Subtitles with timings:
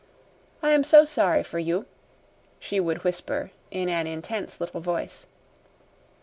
[0.63, 1.85] I am so sorry for you,"
[2.59, 5.27] she would whisper in an intense little voice.